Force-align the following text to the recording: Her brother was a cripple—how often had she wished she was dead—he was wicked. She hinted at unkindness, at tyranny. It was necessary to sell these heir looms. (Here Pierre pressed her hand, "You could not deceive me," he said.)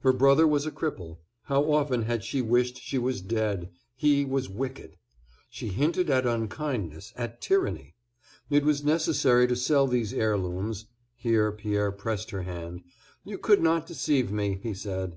Her 0.00 0.12
brother 0.12 0.46
was 0.46 0.66
a 0.66 0.70
cripple—how 0.70 1.62
often 1.72 2.02
had 2.02 2.24
she 2.24 2.42
wished 2.42 2.76
she 2.82 2.98
was 2.98 3.22
dead—he 3.22 4.22
was 4.26 4.50
wicked. 4.50 4.98
She 5.48 5.68
hinted 5.68 6.10
at 6.10 6.26
unkindness, 6.26 7.14
at 7.16 7.40
tyranny. 7.40 7.94
It 8.50 8.66
was 8.66 8.84
necessary 8.84 9.46
to 9.46 9.56
sell 9.56 9.86
these 9.86 10.12
heir 10.12 10.36
looms. 10.36 10.88
(Here 11.16 11.50
Pierre 11.52 11.90
pressed 11.90 12.32
her 12.32 12.42
hand, 12.42 12.82
"You 13.24 13.38
could 13.38 13.62
not 13.62 13.86
deceive 13.86 14.30
me," 14.30 14.60
he 14.62 14.74
said.) 14.74 15.16